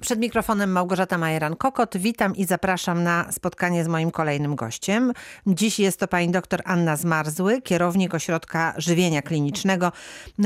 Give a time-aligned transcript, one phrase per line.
[0.00, 1.98] Przed mikrofonem Małgorzata Majeran-Kokot.
[1.98, 5.12] Witam i zapraszam na spotkanie z moim kolejnym gościem.
[5.46, 9.92] Dziś jest to pani dr Anna Zmarzły, kierownik Ośrodka Żywienia Klinicznego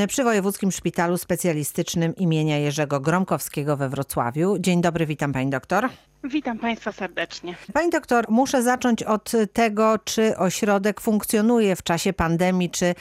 [0.08, 4.58] przy Wojewódzkim Szpitalu Specjalistycznym imienia Jerzego Gromkowskiego we Wrocławiu.
[4.58, 5.88] Dzień dobry, witam pani doktor.
[6.24, 7.54] Witam Państwa serdecznie.
[7.72, 12.94] Pani doktor, muszę zacząć od tego, czy ośrodek funkcjonuje w czasie pandemii, czy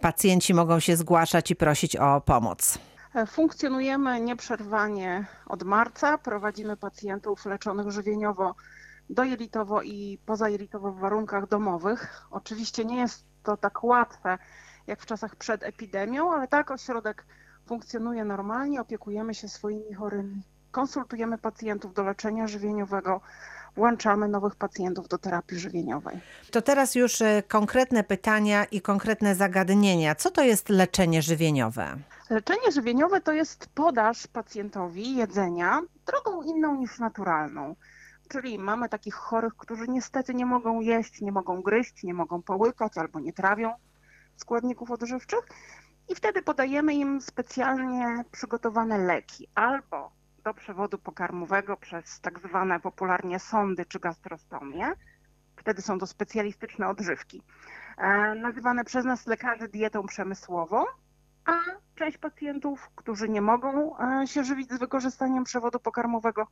[0.00, 2.78] pacjenci mogą się zgłaszać i prosić o pomoc.
[3.26, 6.18] Funkcjonujemy nieprzerwanie od marca.
[6.18, 8.54] Prowadzimy pacjentów leczonych żywieniowo,
[9.10, 12.26] dojelitowo i pozajelitowo w warunkach domowych.
[12.30, 14.38] Oczywiście nie jest to tak łatwe
[14.86, 17.24] jak w czasach przed epidemią, ale tak ośrodek
[17.66, 23.20] funkcjonuje normalnie, opiekujemy się swoimi chorymi, konsultujemy pacjentów do leczenia żywieniowego,
[23.76, 26.20] włączamy nowych pacjentów do terapii żywieniowej.
[26.50, 30.14] To teraz już e, konkretne pytania i konkretne zagadnienia.
[30.14, 31.96] Co to jest leczenie żywieniowe?
[32.32, 37.76] Leczenie żywieniowe to jest podaż pacjentowi jedzenia drogą inną niż naturalną.
[38.28, 42.98] Czyli mamy takich chorych, którzy niestety nie mogą jeść, nie mogą gryźć, nie mogą połykać
[42.98, 43.74] albo nie trawią
[44.36, 45.40] składników odżywczych.
[46.08, 50.12] I wtedy podajemy im specjalnie przygotowane leki albo
[50.44, 54.92] do przewodu pokarmowego przez tak zwane popularnie sondy czy gastrostomię.
[55.56, 57.42] Wtedy są to specjalistyczne odżywki,
[57.98, 60.84] e, nazywane przez nas lekarzy dietą przemysłową,
[61.44, 61.52] a
[61.94, 66.46] część pacjentów, którzy nie mogą e, się żywić z wykorzystaniem przewodu pokarmowego,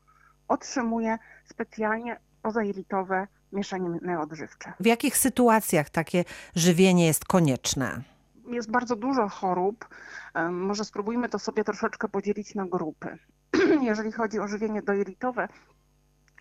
[0.49, 4.73] otrzymuje specjalnie pozajelitowe mieszaniny odżywcze.
[4.81, 6.25] W jakich sytuacjach takie
[6.55, 8.03] żywienie jest konieczne?
[8.47, 9.89] Jest bardzo dużo chorób.
[10.35, 13.19] E, może spróbujmy to sobie troszeczkę podzielić na grupy.
[13.83, 15.49] Jeżeli chodzi o żywienie dojelitowe,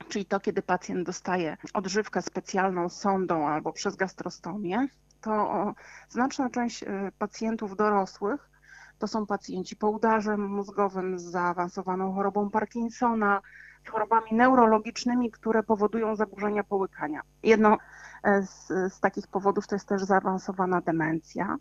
[0.09, 4.87] czyli to, kiedy pacjent dostaje odżywkę specjalną sondą albo przez gastrostomię,
[5.21, 5.73] to
[6.09, 8.48] znaczna część e, pacjentów dorosłych
[8.99, 13.41] to są pacjenci po udarze mózgowym z zaawansowaną chorobą Parkinsona,
[13.85, 17.21] z chorobami neurologicznymi, które powodują zaburzenia połykania.
[17.43, 17.77] Jedno
[18.23, 21.57] e, z, z takich powodów to jest też zaawansowana demencja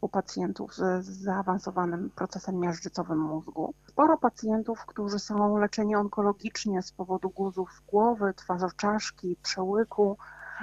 [0.00, 3.74] u pacjentów z, z zaawansowanym procesem miażdżycowym mózgu.
[3.86, 10.16] Sporo pacjentów, którzy są leczeni onkologicznie z powodu guzów głowy, twarzoczaszki, przełyku,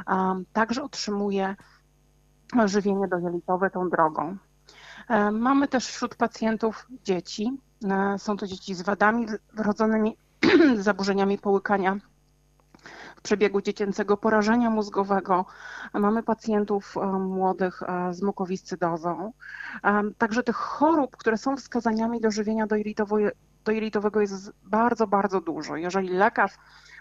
[0.08, 1.56] um, także otrzymuje
[2.66, 4.38] żywienie dojelitowe tą drogą.
[5.08, 7.52] E, mamy też wśród pacjentów dzieci.
[7.90, 10.18] E, są to dzieci z wadami wrodzonymi,
[10.76, 11.98] zaburzeniami połykania
[13.16, 15.46] w przebiegu dziecięcego porażenia mózgowego.
[15.94, 19.34] Mamy pacjentów e, młodych z mukowiscydozą.
[20.18, 22.68] Także tych chorób, które są wskazaniami do żywienia
[23.64, 25.76] dojelitowego jest bardzo, bardzo dużo.
[25.76, 26.52] Jeżeli lekarz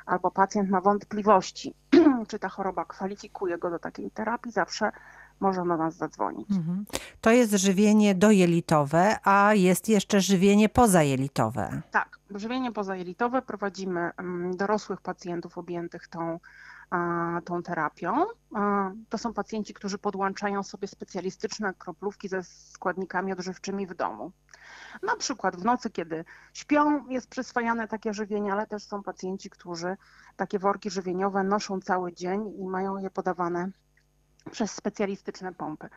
[0.07, 1.75] albo pacjent ma wątpliwości,
[2.29, 4.93] czy ta choroba kwalifikuje go do takiej terapii, zawsze
[5.41, 6.51] może do nas zadzwonić.
[6.51, 6.85] Mhm.
[7.21, 11.83] To jest żywienie dojelitowe, a jest jeszcze żywienie pozajelitowe.
[11.91, 16.39] Tak, żywienie pozajelitowe prowadzimy mm, dorosłych pacjentów objętych tą
[17.45, 18.27] tą terapią.
[19.09, 24.33] To są pacjenci, którzy podłączają sobie specjalistyczne kroplówki ze składnikami odżywczymi w domu.
[25.03, 29.97] Na przykład w nocy, kiedy śpią, jest przyswajane takie żywienie, ale też są pacjenci, którzy
[30.37, 33.71] takie worki żywieniowe noszą cały dzień i mają je podawane
[34.51, 35.89] przez specjalistyczne pompy.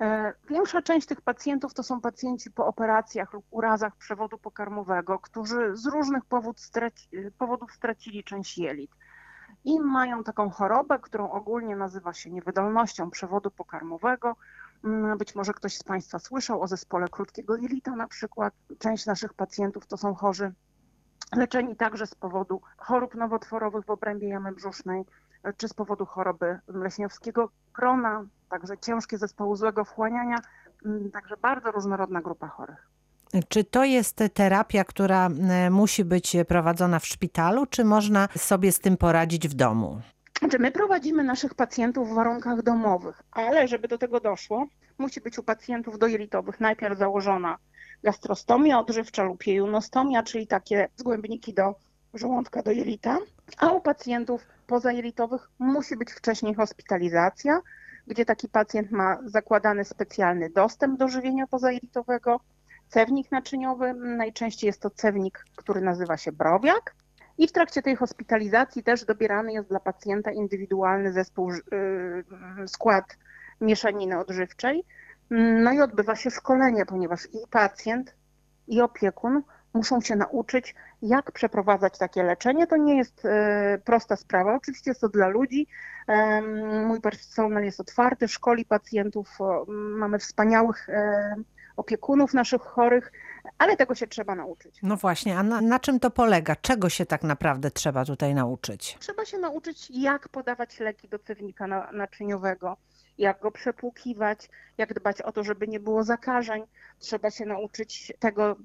[0.00, 5.76] E, większa część tych pacjentów to są pacjenci po operacjach lub urazach przewodu pokarmowego, którzy
[5.76, 7.08] z różnych powód straci,
[7.38, 8.90] powodów stracili część jelit.
[9.64, 14.36] I mają taką chorobę, którą ogólnie nazywa się niewydolnością przewodu pokarmowego.
[14.84, 18.54] Mm, być może ktoś z Państwa słyszał o zespole krótkiego jelita na przykład.
[18.78, 20.52] Część naszych pacjentów to są chorzy
[21.36, 25.04] leczeni także z powodu chorób nowotworowych w obrębie jamy brzusznej,
[25.56, 30.36] czy z powodu choroby mleśniowskiego krona, także ciężkie zespoły złego wchłaniania,
[30.86, 32.88] mm, także bardzo różnorodna grupa chorych.
[33.48, 38.78] Czy to jest terapia, która e, musi być prowadzona w szpitalu, czy można sobie z
[38.78, 40.00] tym poradzić w domu?
[40.38, 44.66] Znaczy my prowadzimy naszych pacjentów w warunkach domowych, ale żeby do tego doszło,
[44.98, 47.58] musi być u pacjentów dojelitowych najpierw założona
[48.02, 51.74] gastrostomia odżywcza lub jejunostomia, czyli takie zgłębniki do
[52.14, 53.18] żołądka do jelita,
[53.58, 57.60] a u pacjentów pozajelitowych musi być wcześniej hospitalizacja,
[58.06, 62.40] gdzie taki pacjent ma zakładany specjalny dostęp do żywienia pozajelitowego,
[62.88, 66.94] cewnik naczyniowy, najczęściej jest to cewnik, który nazywa się browiak.
[67.38, 73.04] I w trakcie tej hospitalizacji też dobierany jest dla pacjenta indywidualny zespół, yy, skład
[73.60, 74.84] mieszaniny odżywczej.
[75.64, 78.14] No i odbywa się szkolenie, ponieważ i pacjent,
[78.68, 79.42] i opiekun
[79.74, 82.66] muszą się nauczyć, jak przeprowadzać takie leczenie.
[82.66, 84.54] To nie jest e, prosta sprawa.
[84.54, 85.66] Oczywiście jest to dla ludzi.
[86.86, 89.38] Mój personel jest otwarty, szkoli pacjentów.
[89.96, 91.34] Mamy wspaniałych e,
[91.76, 93.12] opiekunów naszych chorych,
[93.58, 94.78] ale tego się trzeba nauczyć.
[94.82, 96.56] No właśnie, a na, na czym to polega?
[96.56, 98.96] Czego się tak naprawdę trzeba tutaj nauczyć?
[99.00, 102.76] Trzeba się nauczyć, jak podawać leki do cewnika naczyniowego,
[103.18, 104.48] jak go przepłukiwać,
[104.78, 106.62] jak dbać o to, żeby nie było zakażeń.
[106.98, 108.56] Trzeba się nauczyć tego,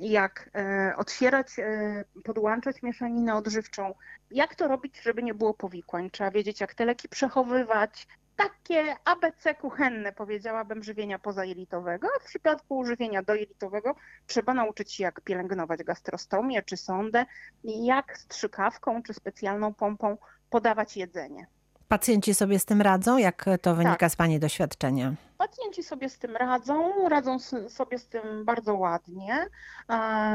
[0.00, 3.94] jak e, otwierać, e, podłączać mieszaninę odżywczą,
[4.30, 6.10] jak to robić, żeby nie było powikłań.
[6.10, 12.84] Trzeba wiedzieć, jak te leki przechowywać, takie ABC kuchenne, powiedziałabym, żywienia pozajelitowego, a w przypadku
[12.84, 13.94] żywienia dojelitowego
[14.26, 17.26] trzeba nauczyć się, jak pielęgnować gastrostomię czy sondę
[17.64, 20.16] jak strzykawką czy specjalną pompą
[20.50, 21.46] podawać jedzenie.
[21.88, 23.18] Pacjenci sobie z tym radzą?
[23.18, 24.12] Jak to wynika tak.
[24.12, 25.14] z Pani doświadczenia?
[25.40, 27.38] Pacjenci sobie z tym radzą, radzą
[27.68, 29.46] sobie z tym bardzo ładnie.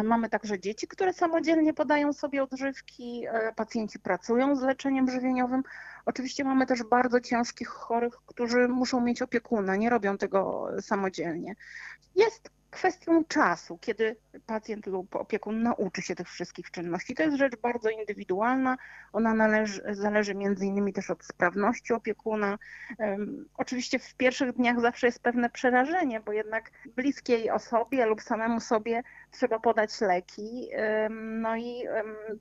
[0.04, 3.26] Mamy także dzieci, które samodzielnie podają sobie odżywki.
[3.28, 5.64] E, pacjenci pracują z leczeniem żywieniowym.
[6.06, 11.56] Oczywiście mamy też bardzo ciężkich chorych, którzy muszą mieć opiekuna, nie robią tego samodzielnie.
[12.16, 17.16] Jest kwestią czasu, kiedy pacjent lub opiekun nauczy się tych wszystkich czynności.
[17.16, 18.78] To jest rzecz bardzo indywidualna.
[19.14, 22.58] Ona należy, zależy między innymi też od sprawności opiekuna.
[23.58, 29.04] Oczywiście w pierwszych dniach zawsze jest pewne przerażenie, bo jednak bliskiej osobie lub samemu sobie
[29.32, 30.70] trzeba podać leki.
[31.10, 31.84] No i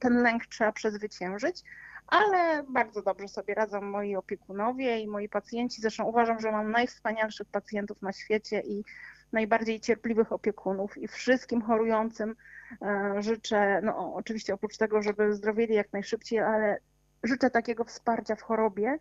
[0.01, 1.65] ten lęk trzeba przezwyciężyć
[2.07, 5.83] ale bardzo dobrze sobie radzą moi opiekunowie i moi pacjenci.
[5.83, 8.85] Zresztą uważam, że mam najwspanialszych pacjentów na świecie i
[9.33, 12.37] najbardziej cierpliwych opiekunów i wszystkim chorującym
[12.83, 16.79] e, życzę, no oczywiście oprócz tego, żeby zdrowieli jak najszybciej, ale
[17.23, 18.99] życzę takiego wsparcia w chorobie,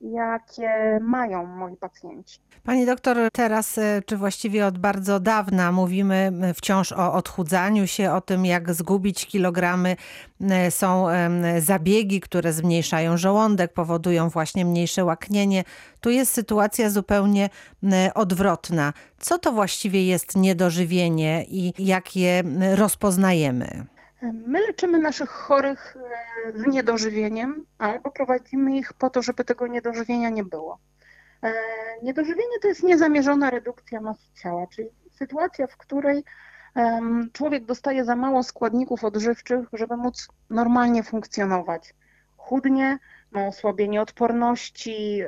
[0.00, 2.38] jakie mają moi pacjenci.
[2.62, 8.20] Pani doktor, teraz, e, czy właściwie od bardzo dawna mówimy wciąż o odchudzaniu się, o
[8.20, 9.96] tym, jak zgubić kilogramy.
[10.70, 11.06] Są
[11.58, 15.64] zabiegi, które zmniejszają żołądek, powodują właśnie mniejsze łaknienie.
[16.00, 17.50] Tu jest sytuacja zupełnie
[18.14, 18.92] odwrotna.
[19.18, 22.42] Co to właściwie jest niedożywienie i jak je
[22.74, 23.86] rozpoznajemy?
[24.32, 25.96] My leczymy naszych chorych
[26.46, 30.78] e, z niedożywieniem albo prowadzimy ich po to, żeby tego niedożywienia nie było.
[31.42, 31.52] E,
[32.02, 36.24] niedożywienie to jest niezamierzona redukcja masy ciała, czyli sytuacja, w której
[37.32, 41.94] człowiek dostaje za mało składników odżywczych, żeby móc normalnie funkcjonować.
[42.36, 42.98] Chudnie,
[43.30, 45.22] ma osłabienie odporności,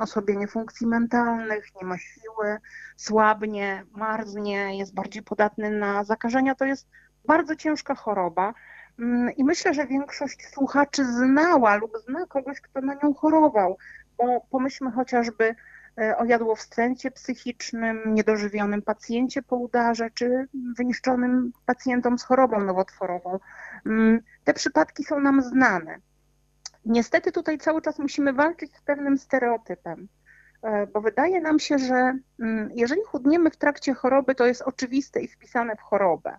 [0.00, 2.58] osłabienie funkcji mentalnych, nie ma siły,
[2.96, 6.54] słabnie, marznie, jest bardziej podatny na zakażenia.
[6.54, 6.88] To jest
[7.26, 8.54] bardzo ciężka choroba.
[8.98, 13.78] Mm, I myślę, że większość słuchaczy znała lub zna kogoś, kto na nią chorował,
[14.18, 15.54] bo pomyślmy chociażby
[16.00, 23.38] e, o jadłowstręcie psychicznym, niedożywionym pacjencie po udarze, czy wyniszczonym pacjentom z chorobą nowotworową.
[23.86, 25.98] Mm, te przypadki są nam znane.
[26.84, 30.08] Niestety tutaj cały czas musimy walczyć z pewnym stereotypem,
[30.62, 35.20] e, bo wydaje nam się, że mm, jeżeli chudniemy w trakcie choroby, to jest oczywiste
[35.20, 36.36] i wpisane w chorobę.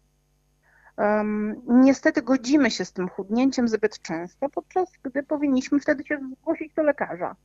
[1.68, 6.84] Niestety godzimy się z tym chudnięciem zbyt często, podczas gdy powinniśmy wtedy się zgłosić do
[6.84, 7.36] lekarza.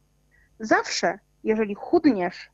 [0.61, 2.51] Zawsze, jeżeli chudniesz,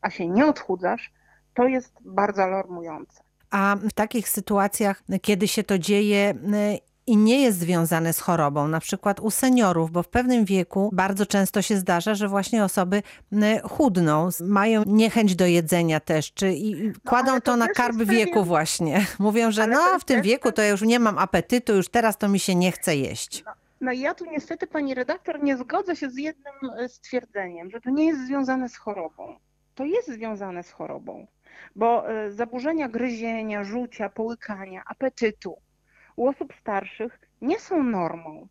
[0.00, 1.12] a się nie odchudzasz,
[1.54, 3.20] to jest bardzo alarmujące.
[3.50, 6.34] A w takich sytuacjach, kiedy się to dzieje,
[7.06, 11.26] i nie jest związane z chorobą, na przykład u seniorów, bo w pewnym wieku bardzo
[11.26, 13.02] często się zdarza, że właśnie osoby
[13.64, 18.32] chudną, mają niechęć do jedzenia też, czy i kładą no, to, to na karb wieku
[18.32, 18.44] pewien...
[18.44, 19.06] właśnie.
[19.18, 22.18] Mówią, że ale no w tym wieku to ja już nie mam apetytu, już teraz
[22.18, 23.42] to mi się nie chce jeść.
[23.46, 23.52] No.
[23.80, 27.80] No i ja tu niestety, pani redaktor, nie zgodzę się z jednym e, stwierdzeniem, że
[27.80, 29.36] to nie jest związane z chorobą.
[29.74, 31.26] To jest związane z chorobą,
[31.76, 35.56] bo e, zaburzenia gryzienia, rzucia, połykania, apetytu,
[36.16, 38.48] u osób starszych nie są normą.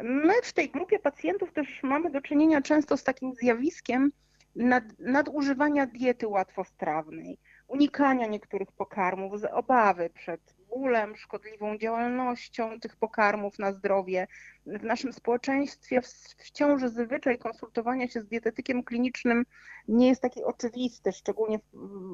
[0.00, 4.12] My w tej grupie pacjentów też mamy do czynienia często z takim zjawiskiem
[4.56, 13.58] nad, nadużywania diety łatwostrawnej, unikania niektórych pokarmów z obawy przed bólem, szkodliwą działalnością tych pokarmów
[13.58, 14.26] na zdrowie.
[14.66, 16.00] W naszym społeczeństwie
[16.38, 19.44] wciąż zwyczaj konsultowania się z dietetykiem klinicznym
[19.88, 21.58] nie jest taki oczywisty, szczególnie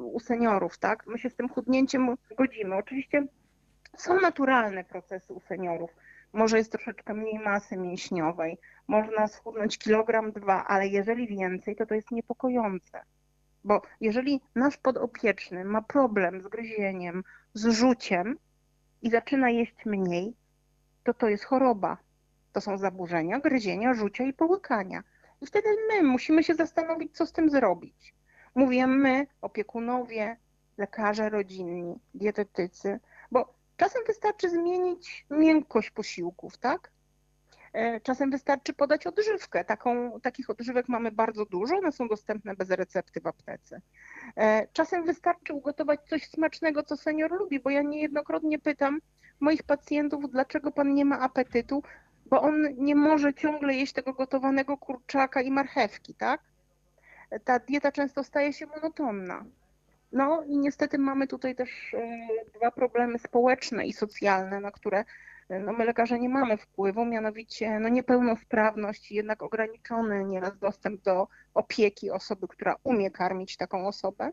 [0.05, 1.07] u seniorów, tak?
[1.07, 2.77] My się z tym chudnięciem godzimy.
[2.77, 3.27] Oczywiście
[4.01, 5.91] są naturalne procesy u seniorów.
[6.33, 11.95] Może jest troszeczkę mniej masy mięśniowej, można schudnąć kilogram, dwa, ale jeżeli więcej, to to
[11.95, 13.03] jest niepokojące.
[13.65, 18.39] Bo jeżeli nasz podopieczny ma problem z gryzieniem, z rzuciem
[19.03, 20.35] i zaczyna jeść mniej,
[21.05, 21.97] to to jest choroba.
[22.53, 25.03] To są zaburzenia gryzienia, rzucia i połykania.
[25.41, 28.15] I wtedy my musimy się zastanowić, co z tym zrobić.
[28.55, 30.37] Mówię my, opiekunowie,
[30.79, 33.01] lekarze rodzinni, dietetycy,
[33.81, 36.91] Czasem wystarczy zmienić miękkość posiłków, tak?
[37.73, 39.65] E, czasem wystarczy podać odżywkę.
[39.65, 43.81] Taką, takich odżywek mamy bardzo dużo, one są dostępne bez recepty w aptece.
[44.37, 49.01] E, czasem wystarczy ugotować coś smacznego, co senior lubi, bo ja niejednokrotnie pytam
[49.41, 51.83] moich pacjentów, dlaczego pan nie ma apetytu,
[52.27, 56.41] bo on nie może ciągle jeść tego gotowanego kurczaka i marchewki, tak?
[57.45, 59.45] Ta dieta często staje się monotonna.
[60.13, 62.19] No i niestety mamy tutaj też e,
[62.59, 65.05] dwa problemy społeczne i socjalne, na które
[65.61, 72.11] no my lekarze nie mamy wpływu, mianowicie no niepełnosprawność jednak ograniczony nieraz dostęp do opieki
[72.11, 74.31] osoby, która umie karmić taką osobę,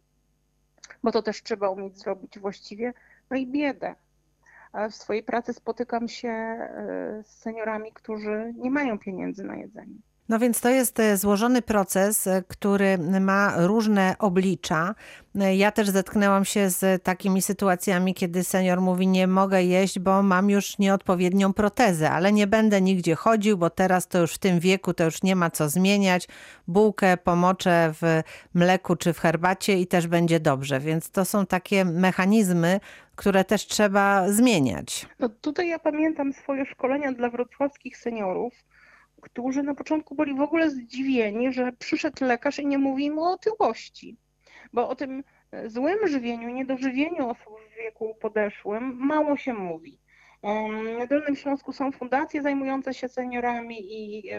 [1.04, 2.94] bo to też trzeba umieć zrobić właściwie,
[3.30, 3.96] no i biedę.
[4.90, 9.96] W swojej pracy spotykam się e, z seniorami, którzy nie mają pieniędzy na jedzenie.
[10.30, 14.96] No więc to jest e, złożony proces, e, który ma różne oblicza.
[15.36, 20.24] E, ja też zetknęłam się z takimi sytuacjami, kiedy senior mówi: Nie mogę jeść, bo
[20.24, 24.60] mam już nieodpowiednią protezę, ale nie będę nigdzie chodził, bo teraz to już w tym
[24.60, 26.28] wieku to już nie ma co zmieniać.
[26.68, 28.22] Bułkę pomoczę w
[28.54, 30.80] mleku czy w herbacie i też będzie dobrze.
[30.80, 32.80] Więc to są takie mechanizmy,
[33.16, 35.06] które też trzeba zmieniać.
[35.20, 38.54] No tutaj ja pamiętam swoje szkolenia dla wrocławskich seniorów
[39.32, 43.32] którzy na początku byli w ogóle zdziwieni, że przyszedł lekarz i nie mówi im o
[43.32, 44.18] otyłości,
[44.74, 45.24] bo o tym
[45.66, 50.00] złym żywieniu, niedożywieniu osób w wieku podeszłym mało się mówi.
[51.00, 54.32] Na Dolnym Śląsku są fundacje zajmujące się seniorami i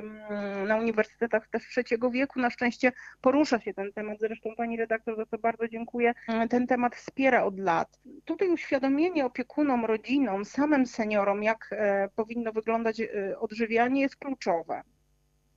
[0.67, 4.19] na uniwersytetach też trzeciego wieku na szczęście porusza się ten temat.
[4.21, 6.15] Zresztą pani redaktor za to bardzo dziękuję.
[6.51, 8.01] Ten temat wspiera od lat.
[8.25, 14.83] Tutaj uświadomienie opiekunom, rodzinom, samym seniorom, jak e, powinno wyglądać e, odżywianie jest kluczowe.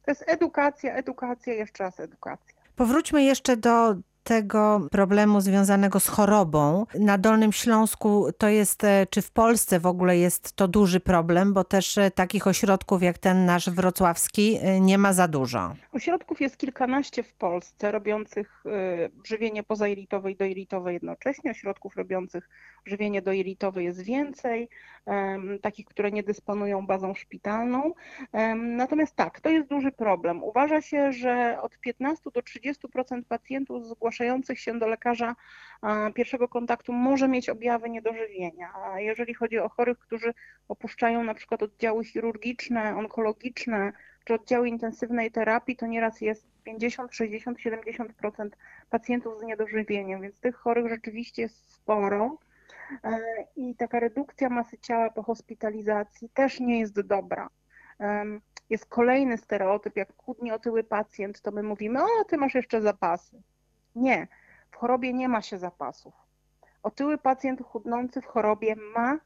[0.06, 2.62] To jest edukacja, edukacja, jeszcze raz edukacja.
[2.76, 6.86] Powróćmy jeszcze do tego problemu związanego z chorobą.
[7.00, 11.54] Na Dolnym Śląsku to jest, e, czy w Polsce w ogóle jest to duży problem,
[11.54, 15.74] bo też e, takich ośrodków jak ten nasz wrocławski e, nie ma za dużo.
[15.92, 18.64] Ośrodków jest kilkanaście w Polsce robiących
[19.24, 21.52] żywienie pozajelitowe i dojelitowe jednocześnie.
[21.52, 22.50] Ośrodków robiących
[22.86, 24.70] żywienie dojelitowe jest więcej,
[25.62, 27.94] takich, które nie dysponują bazą szpitalną.
[28.56, 30.44] Natomiast tak, to jest duży problem.
[30.44, 35.36] Uważa się, że od 15 do 30% pacjentów zgłasza zgłaszających się do lekarza
[36.16, 38.74] pierwszego kontaktu może mieć objawy niedożywienia.
[38.76, 40.34] A jeżeli chodzi o chorych, którzy
[40.68, 43.94] opuszczają na przykład oddziały chirurgiczne, onkologiczne
[44.26, 48.50] czy oddziały intensywnej terapii, to nieraz jest 50, 60, 70%
[48.90, 52.38] pacjentów z niedożywieniem, więc tych chorych rzeczywiście jest sporo.
[53.04, 53.20] E,
[53.56, 57.50] I taka redukcja masy ciała po hospitalizacji też nie jest dobra.
[58.70, 63.42] Jest kolejny stereotyp, jak chudnie otyły pacjent, to my mówimy, o, ty masz jeszcze zapasy.
[63.96, 64.28] Nie,
[64.72, 66.14] w chorobie nie ma się zapasów.
[66.84, 69.20] Otyły pacjent chudnący w chorobie ma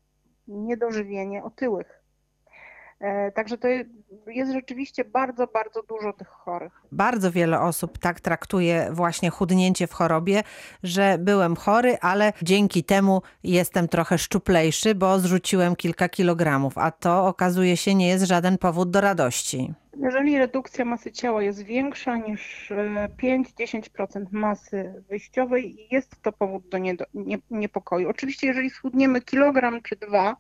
[0.48, 2.05] niedożywienie otyłych.
[3.00, 3.68] E, także to
[4.28, 6.74] jest rzeczywiście bardzo, bardzo dużo tych chorych.
[6.92, 10.44] Bardzo wiele osób tak traktuje właśnie chudnięcie w chorobie,
[10.84, 17.28] że byłem chory, ale dzięki temu jestem trochę szczuplejszy, bo zrzuciłem kilka kilogramów, a to
[17.28, 19.74] okazuje się nie jest żaden powód do radości.
[19.98, 22.72] Jeżeli redukcja masy ciała jest większa niż
[23.24, 26.78] 5-10% e, masy wyjściowej, jest to powód do
[27.52, 28.10] niepokoju.
[28.10, 30.36] Oczywiście, jeżeli schudniemy kilogram czy dwa,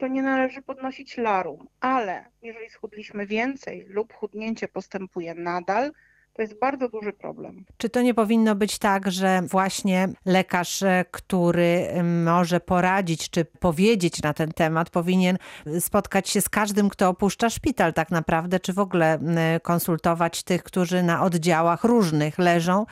[0.00, 5.92] to nie należy podnosić larum, ale jeżeli schudliśmy więcej lub chudnięcie postępuje nadal,
[6.32, 7.64] to jest bardzo duży problem.
[7.76, 11.88] Czy to nie powinno być tak, że właśnie lekarz, e, który
[12.24, 15.38] może poradzić czy powiedzieć na ten temat, powinien
[15.80, 19.18] spotkać się z każdym, kto opuszcza szpital tak naprawdę, czy w ogóle
[19.62, 22.86] konsultować tych, którzy na oddziałach różnych leżą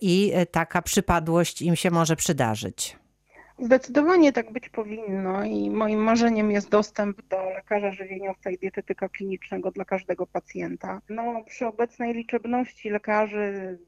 [0.00, 2.96] i e, taka przypadłość im się może przydarzyć?
[3.58, 9.70] Zdecydowanie tak być powinno i moim marzeniem jest dostęp do lekarza żywieniowca i dietetyka klinicznego
[9.70, 11.00] dla każdego pacjenta.
[11.08, 13.78] No, przy obecnej liczebności lekarzy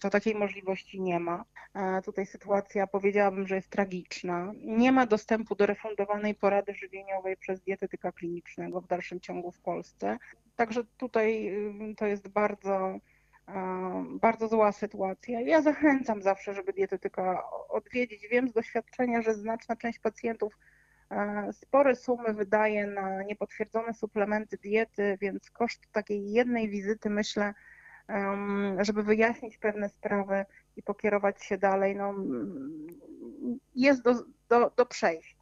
[0.00, 1.44] to takiej możliwości nie ma.
[1.74, 4.52] E, tutaj sytuacja powiedziałabym, że jest tragiczna.
[4.64, 10.18] Nie ma dostępu do refundowanej porady żywieniowej przez dietetyka klinicznego w dalszym ciągu w Polsce.
[10.56, 11.48] Także tutaj
[11.90, 12.98] y, to jest bardzo
[14.20, 15.40] bardzo zła sytuacja.
[15.40, 18.28] Ja zachęcam zawsze, żeby dietetyka odwiedzić.
[18.28, 20.58] Wiem z doświadczenia, że znaczna część pacjentów
[21.52, 27.54] spore sumy wydaje na niepotwierdzone suplementy diety, więc koszt takiej jednej wizyty, myślę,
[28.80, 30.44] żeby wyjaśnić pewne sprawy
[30.76, 32.14] i pokierować się dalej, no,
[33.74, 34.14] jest do,
[34.48, 35.39] do, do przejścia.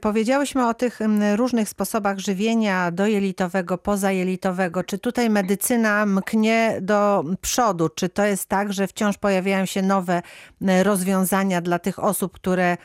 [0.00, 0.98] Powiedziałyśmy o tych
[1.36, 4.84] różnych sposobach żywienia dojelitowego, pozajelitowego.
[4.84, 7.88] Czy tutaj medycyna mknie do przodu?
[7.88, 10.22] Czy to jest tak, że wciąż pojawiają się nowe
[10.82, 12.76] rozwiązania dla tych osób, które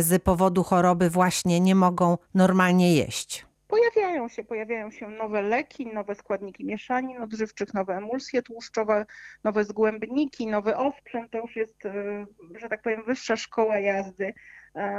[0.00, 3.46] z powodu choroby właśnie nie mogą normalnie jeść?
[3.72, 9.06] pojawiają się, pojawiają się nowe leki, nowe składniki mieszanin odżywczych, nowe emulsje tłuszczowe,
[9.44, 11.28] nowe zgłębniki, nowy owczyn.
[11.28, 12.26] To już jest, e,
[12.60, 14.34] że tak powiem, wyższa szkoła jazdy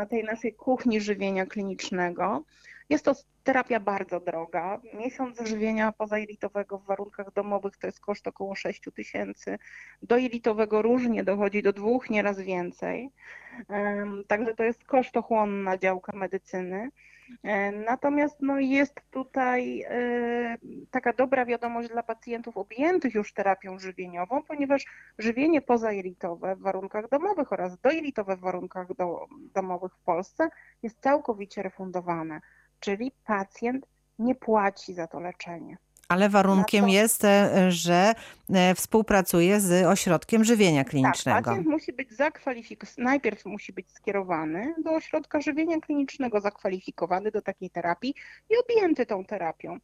[0.10, 2.44] tej naszej kuchni żywienia klinicznego.
[2.90, 3.14] Jest to
[3.44, 4.82] terapia bardzo droga.
[4.94, 9.60] Miesiąc żywienia pozajelitowego w warunkach domowych to jest koszt około 6 tysięcy.
[10.02, 13.10] Do jelitowego różnie dochodzi do dwóch, nieraz więcej.
[14.28, 16.90] Także to jest kosztochłonna działka medycyny.
[17.44, 20.58] E, natomiast no, jest tutaj e,
[20.92, 24.86] taka dobra wiadomość dla pacjentów objętych już terapią żywieniową, ponieważ
[25.18, 30.50] żywienie pozajelitowe w warunkach domowych oraz dojelitowe w warunkach do, domowych w Polsce
[30.84, 32.42] jest całkowicie refundowane,
[32.80, 33.86] czyli pacjent
[34.20, 35.78] nie płaci za to leczenie.
[36.08, 36.92] Ale warunkiem to...
[36.92, 38.14] jest, e, że
[38.54, 41.36] e, współpracuje z ośrodkiem żywienia klinicznego.
[41.36, 47.42] Tak, pacjent musi być zakwalifikowany, najpierw musi być skierowany do ośrodka żywienia klinicznego, zakwalifikowany do
[47.42, 48.16] takiej terapii
[48.50, 49.80] i objęty tą terapią.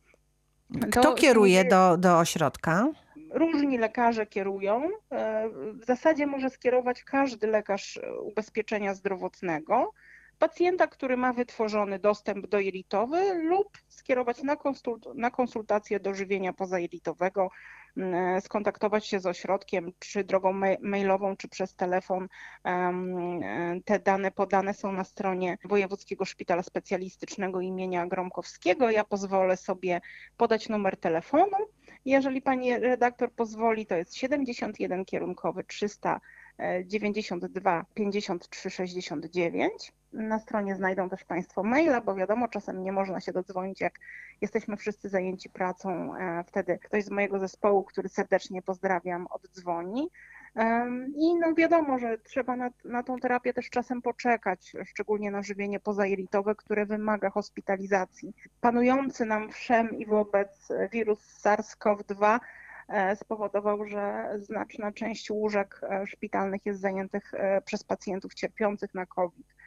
[0.91, 2.87] Kto to, kieruje do, do ośrodka?
[3.31, 4.89] Różni lekarze kierują.
[5.11, 9.93] E, w zasadzie może skierować każdy lekarz ubezpieczenia zdrowotnego
[10.39, 16.53] pacjenta, który ma wytworzony dostęp do jelitowy lub skierować na, konsult na konsultację do żywienia
[16.53, 17.49] pozajelitowego,
[17.97, 22.27] mm, skontaktować się z ośrodkiem, czy drogą mailową, czy przez telefon.
[23.85, 28.91] Te dane podane są na stronie Wojewódzkiego Szpitala Specjalistycznego imienia Gromkowskiego.
[28.91, 30.01] Ja pozwolę sobie
[30.37, 31.57] podać numer telefonu.
[32.05, 39.93] Jeżeli pani redaktor pozwoli, to jest 71 kierunkowy 392 53 69.
[40.13, 43.93] Na stronie znajdą też Państwo maila, bo wiadomo, czasem nie można się dodzwonić, jak
[44.41, 46.15] jesteśmy wszyscy zajęci pracą.
[46.15, 50.09] E, wtedy ktoś z mojego zespołu, który serdecznie pozdrawiam, oddzwoni.
[51.15, 55.79] I no wiadomo, że trzeba na, na tą terapię też czasem poczekać, szczególnie na żywienie
[55.79, 58.33] pozajelitowe, które wymaga hospitalizacji.
[58.61, 62.39] Panujący nam wszem i wobec wirus SARS-CoV-2
[62.87, 67.31] e, spowodował, że znaczna część łóżek e, szpitalnych jest zajętych
[67.65, 69.58] przez pacjentów cierpiących na COVID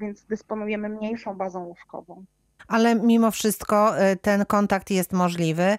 [0.00, 2.24] więc dysponujemy mniejszą bazą łóżkową.
[2.68, 5.76] Ale mimo wszystko e, ten kontakt jest możliwy.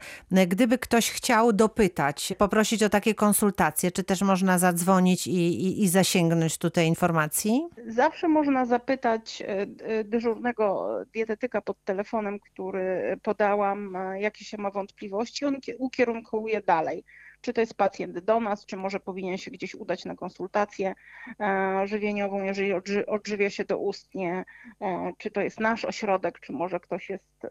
[0.48, 5.90] Gdyby ktoś chciał dopytać, poprosić o takie konsultacje, czy też można zadzwonić i, i, i
[5.90, 7.68] zasięgnąć tutaj informacji?
[7.88, 15.56] Zawsze można zapytać e, dyżurnego dietetyka pod telefonem, który podałam, jakie się ma wątpliwości, on
[15.78, 17.04] ukierunkuje dalej
[17.44, 20.96] czy to jest pacjent do nas, czy może powinien się gdzieś udać na konsultację
[21.40, 22.74] e, żywieniową, jeżeli
[23.08, 24.46] odżywia się doustnie,
[24.82, 27.48] e, czy to jest nasz ośrodek, czy może ktoś jest,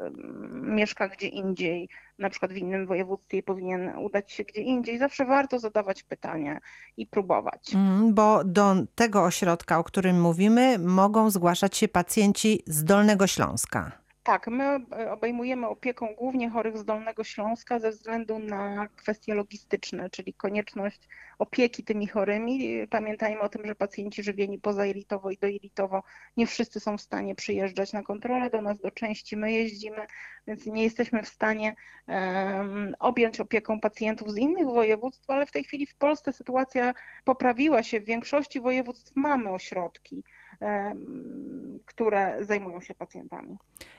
[0.52, 4.98] mieszka gdzie indziej, na przykład w innym województwie i powinien udać się gdzie indziej.
[4.98, 6.58] Zawsze warto zadawać pytania
[6.96, 7.74] i próbować.
[7.74, 14.01] Mm, bo do tego ośrodka, o którym mówimy, mogą zgłaszać się pacjenci z Dolnego Śląska.
[14.24, 20.10] Tak, my e, obejmujemy opieką głównie chorych z Dolnego Śląska ze względu na kwestie logistyczne,
[20.10, 21.08] czyli konieczność
[21.38, 22.88] opieki tymi chorymi.
[22.90, 26.02] Pamiętajmy o tym, że pacjenci żywieni pozajelitowo i dojelitowo
[26.36, 30.06] nie wszyscy są w stanie przyjeżdżać na kontrolę do nas, do części my jeździmy,
[30.46, 31.74] więc nie jesteśmy w stanie
[32.06, 37.82] um, objąć opieką pacjentów z innych województw, ale w tej chwili w Polsce sytuacja poprawiła
[37.82, 38.00] się.
[38.00, 40.24] W większości województw mamy ośrodki
[41.86, 43.56] które zajmują się pacjentami.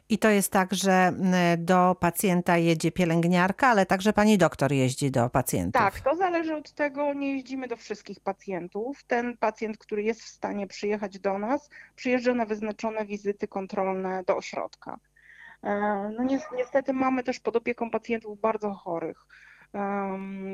[0.10, 1.14] I to jest tak, że
[1.58, 5.82] do pacjenta jedzie pielęgniarka, ale także pani doktor jeździ do pacjentów.
[5.82, 9.04] Tak, to zależy od tego, nie jeździmy do wszystkich pacjentów.
[9.04, 14.38] Ten pacjent, który jest w stanie przyjechać do nas, przyjeżdża na wyznaczone wizyty kontrolne do
[14.38, 15.00] ośrodka.
[15.64, 15.70] E,
[16.18, 16.24] no
[16.58, 19.26] niestety mamy też pod opieką pacjentów bardzo chorych,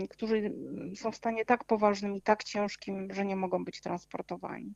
[0.09, 0.53] którzy
[0.95, 4.73] są w stanie tak poważnym i tak ciężkim, że nie mogą być transportowani.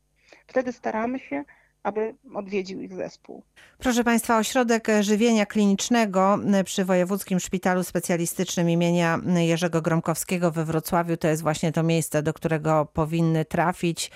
[0.47, 1.43] Wtedy staramy się
[1.83, 3.43] aby odwiedził ich zespół.
[3.77, 11.27] Proszę Państwa, Ośrodek Żywienia Klinicznego przy Wojewódzkim Szpitalu Specjalistycznym imienia Jerzego Gromkowskiego we Wrocławiu to
[11.27, 14.11] jest właśnie to miejsce, do którego powinny trafić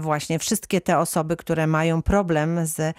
[0.00, 2.94] właśnie wszystkie te osoby, które mają problem z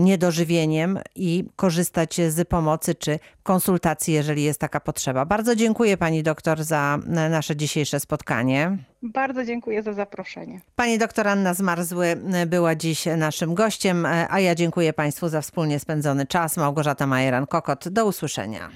[0.00, 5.24] niedożywieniem i korzystać z pomocy czy konsultacji, jeżeli jest taka potrzeba.
[5.24, 8.78] Bardzo dziękuję Pani doktor za nasze dzisiejsze spotkanie.
[9.02, 10.60] Bardzo dziękuję za zaproszenie.
[10.76, 16.26] Pani doktor Anna Zmarzły była dziś naszym gościem, a ja dziękuję Państwu za wspólnie spędzony
[16.26, 16.56] czas.
[16.56, 17.88] Małgorzata Majeran-Kokot.
[17.88, 18.70] Do usłyszenia.